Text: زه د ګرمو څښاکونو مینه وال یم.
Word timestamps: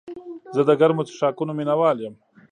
زه 0.55 0.61
د 0.69 0.71
ګرمو 0.79 1.03
څښاکونو 1.09 1.51
مینه 1.57 1.75
وال 1.79 1.97
یم. 2.05 2.15